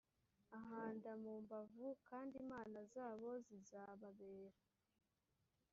[0.59, 4.57] ahanda mu mbavu kandi imana zabo zizababera